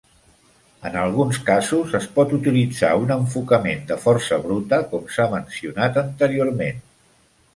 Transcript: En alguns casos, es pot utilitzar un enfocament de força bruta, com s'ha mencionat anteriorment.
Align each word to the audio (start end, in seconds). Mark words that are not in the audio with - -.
En 0.89 0.95
alguns 1.01 1.39
casos, 1.49 1.91
es 1.99 2.07
pot 2.15 2.31
utilitzar 2.37 2.89
un 3.03 3.13
enfocament 3.17 3.85
de 3.93 3.99
força 4.07 4.41
bruta, 4.47 4.81
com 4.95 5.05
s'ha 5.17 5.31
mencionat 5.37 6.03
anteriorment. 6.05 6.81